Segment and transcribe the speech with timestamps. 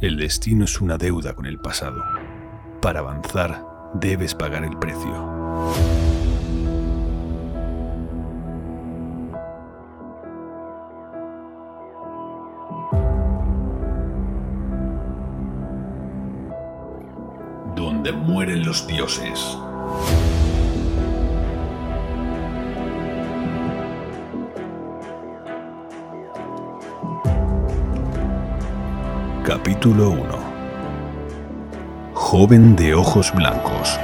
[0.00, 2.00] El destino es una deuda con el pasado.
[2.80, 5.10] Para avanzar, debes pagar el precio.
[17.74, 19.58] Donde mueren los dioses.
[29.48, 33.98] Capítulo 1 Joven de ojos blancos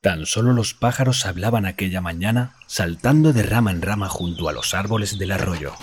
[0.00, 4.72] Tan solo los pájaros hablaban aquella mañana saltando de rama en rama junto a los
[4.72, 5.74] árboles del arroyo.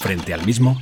[0.00, 0.78] Frente al mismo,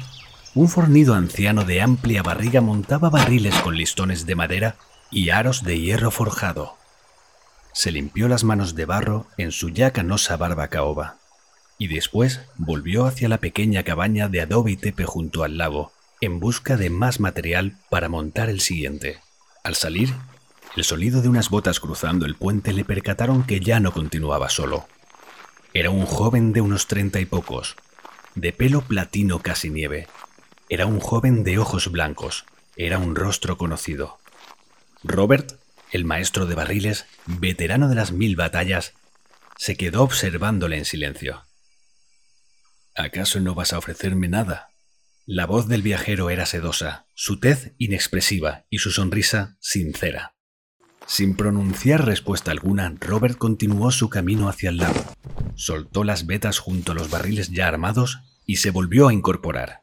[0.56, 4.74] un fornido anciano de amplia barriga montaba barriles con listones de madera
[5.12, 6.74] y aros de hierro forjado.
[7.72, 11.18] Se limpió las manos de barro en su ya canosa barba caoba
[11.78, 16.40] y después volvió hacia la pequeña cabaña de adobe y tepe junto al lago, en
[16.40, 19.20] busca de más material para montar el siguiente.
[19.62, 20.14] Al salir,
[20.76, 24.86] el sonido de unas botas cruzando el puente le percataron que ya no continuaba solo.
[25.74, 27.76] Era un joven de unos treinta y pocos,
[28.34, 30.06] de pelo platino casi nieve.
[30.68, 32.44] Era un joven de ojos blancos,
[32.76, 34.18] era un rostro conocido.
[35.02, 35.58] Robert,
[35.92, 38.94] el maestro de barriles, veterano de las mil batallas,
[39.56, 41.42] se quedó observándole en silencio.
[42.96, 44.70] ¿Acaso no vas a ofrecerme nada?
[45.26, 50.34] La voz del viajero era sedosa, su tez inexpresiva y su sonrisa sincera.
[51.06, 55.04] Sin pronunciar respuesta alguna, Robert continuó su camino hacia el lago,
[55.56, 59.82] soltó las vetas junto a los barriles ya armados y se volvió a incorporar.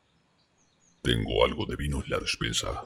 [1.03, 2.85] Tengo algo de vino en la despensa.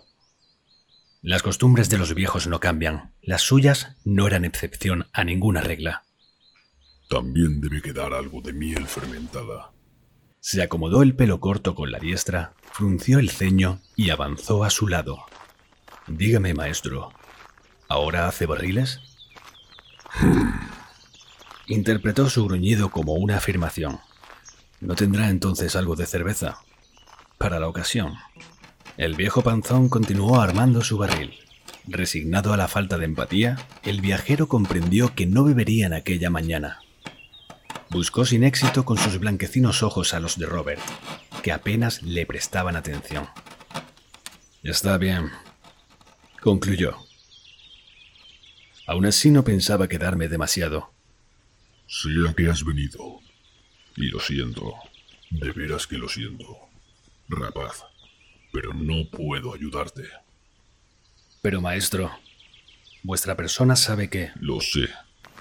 [1.22, 6.04] Las costumbres de los viejos no cambian, las suyas no eran excepción a ninguna regla.
[7.08, 9.77] También debe quedar algo de miel fermentada.
[10.50, 14.88] Se acomodó el pelo corto con la diestra, frunció el ceño y avanzó a su
[14.88, 15.26] lado.
[16.08, 17.12] Dígame, maestro,
[17.90, 19.02] ¿ahora hace barriles?
[21.68, 24.00] Interpretó su gruñido como una afirmación.
[24.80, 26.60] ¿No tendrá entonces algo de cerveza?
[27.38, 28.14] Para la ocasión.
[28.96, 31.34] El viejo panzón continuó armando su barril.
[31.88, 36.80] Resignado a la falta de empatía, el viajero comprendió que no bebería en aquella mañana.
[37.90, 40.82] Buscó sin éxito con sus blanquecinos ojos a los de Robert,
[41.42, 43.28] que apenas le prestaban atención.
[44.64, 45.32] Está bien,
[46.42, 46.98] concluyó.
[48.88, 50.92] Aún así no pensaba quedarme demasiado.
[51.88, 53.20] Sé a qué has venido.
[53.96, 54.74] Y lo siento.
[55.30, 56.58] De veras que lo siento.
[57.30, 57.84] Rapaz.
[58.52, 60.04] Pero no puedo ayudarte.
[61.42, 62.12] Pero maestro,
[63.04, 64.32] vuestra persona sabe que...
[64.40, 64.90] Lo sé.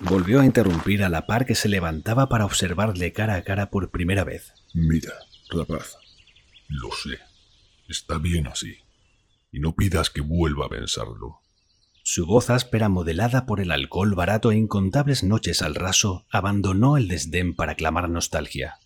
[0.01, 3.91] Volvió a interrumpir a la par que se levantaba para observarle cara a cara por
[3.91, 4.53] primera vez.
[4.75, 5.13] Mira,
[5.51, 5.97] rapaz,
[6.69, 7.19] lo sé.
[7.89, 8.77] Está bien así.
[9.51, 11.41] Y no pidas que vuelva a pensarlo.
[12.03, 17.09] Su voz áspera, modelada por el alcohol barato e incontables noches al raso, abandonó el
[17.09, 18.79] desdén para clamar nostalgia.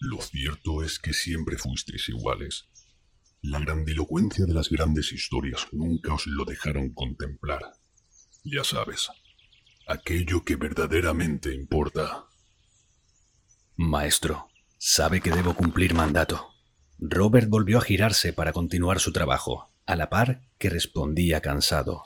[0.00, 2.68] Lo cierto es que siempre fuisteis iguales.
[3.42, 7.60] La grandilocuencia de las grandes historias nunca os lo dejaron contemplar.
[8.42, 9.10] Ya sabes,
[9.90, 12.26] aquello que verdaderamente importa.
[13.76, 16.54] Maestro, sabe que debo cumplir mandato.
[16.98, 22.04] Robert volvió a girarse para continuar su trabajo, a la par que respondía cansado.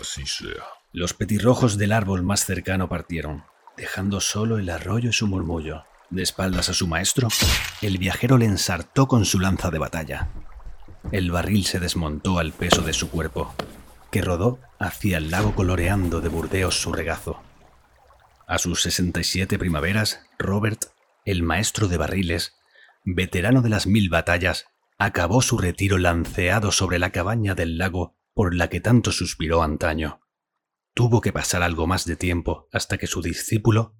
[0.00, 0.64] Así sea.
[0.92, 3.44] Los petirrojos del árbol más cercano partieron,
[3.76, 5.84] dejando solo el arroyo y su murmullo.
[6.10, 7.28] De espaldas a su maestro,
[7.82, 10.28] el viajero le ensartó con su lanza de batalla.
[11.12, 13.54] El barril se desmontó al peso de su cuerpo,
[14.10, 17.42] que rodó hacia el lago coloreando de burdeos su regazo.
[18.46, 20.84] A sus 67 primaveras, Robert,
[21.24, 22.54] el maestro de barriles,
[23.04, 24.66] veterano de las mil batallas,
[24.98, 30.20] acabó su retiro lanceado sobre la cabaña del lago por la que tanto suspiró antaño.
[30.92, 33.96] Tuvo que pasar algo más de tiempo hasta que su discípulo,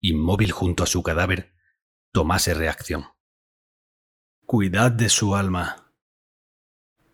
[0.00, 1.54] inmóvil junto a su cadáver,
[2.12, 3.06] tomase reacción.
[4.46, 5.92] Cuidad de su alma,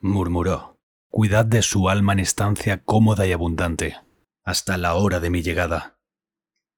[0.01, 0.76] murmuró.
[1.17, 3.97] Cuidad de su alma en estancia cómoda y abundante,
[4.45, 5.99] hasta la hora de mi llegada.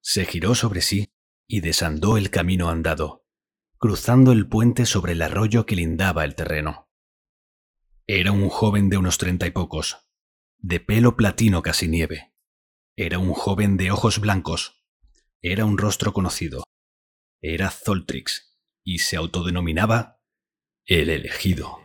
[0.01, 1.09] Se giró sobre sí
[1.49, 3.27] y desandó el camino andado,
[3.79, 6.89] cruzando el puente sobre el arroyo que lindaba el terreno.
[8.07, 10.09] Era un joven de unos treinta y pocos,
[10.59, 12.33] de pelo platino casi nieve.
[12.95, 14.87] Era un joven de ojos blancos.
[15.43, 16.63] Era un rostro conocido.
[17.43, 20.21] Era Zoltrix y se autodenominaba
[20.87, 21.81] el elegido.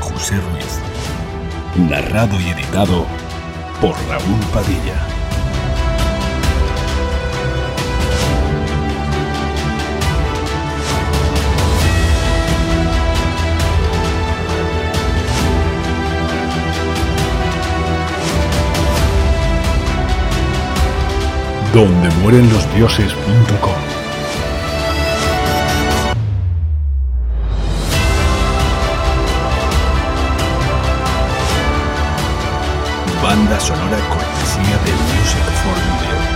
[0.00, 0.80] José Ruiz.
[1.88, 3.06] Narrado y editado
[3.80, 5.02] por Raúl Padilla.
[21.72, 23.85] donde mueren los dioses.com.
[33.36, 36.35] Banda sonora cortesía de Music for Video.